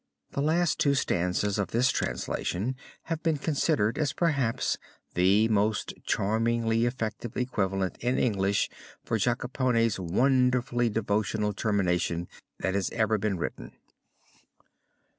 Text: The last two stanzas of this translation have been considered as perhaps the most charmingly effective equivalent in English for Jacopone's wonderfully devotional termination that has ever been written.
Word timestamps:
The 0.31 0.41
last 0.41 0.79
two 0.79 0.95
stanzas 0.95 1.59
of 1.59 1.67
this 1.67 1.91
translation 1.91 2.75
have 3.03 3.21
been 3.21 3.37
considered 3.37 3.99
as 3.99 4.13
perhaps 4.13 4.79
the 5.13 5.47
most 5.49 5.93
charmingly 6.05 6.85
effective 6.87 7.37
equivalent 7.37 7.97
in 7.99 8.17
English 8.17 8.67
for 9.05 9.19
Jacopone's 9.19 9.99
wonderfully 9.99 10.89
devotional 10.89 11.53
termination 11.53 12.27
that 12.61 12.73
has 12.73 12.89
ever 12.89 13.19
been 13.19 13.37
written. 13.37 13.73